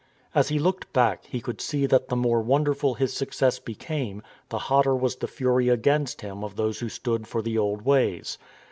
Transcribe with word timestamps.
As 0.33 0.49
he 0.49 0.57
looked 0.57 0.91
back 0.93 1.25
he 1.25 1.39
could 1.41 1.61
see 1.61 1.85
that 1.85 2.07
the 2.07 2.15
more 2.15 2.41
won 2.41 2.63
derful 2.63 2.95
his 2.95 3.13
success 3.13 3.59
became, 3.59 4.23
the 4.49 4.57
hotter 4.57 4.95
was 4.95 5.17
the 5.17 5.27
fury 5.27 5.69
against 5.69 6.21
him 6.21 6.43
of 6.43 6.55
those 6.55 6.79
who 6.79 6.89
stood 6.89 7.27
for 7.27 7.43
the 7.43 7.59
old 7.59 7.83
ways. 7.83 8.39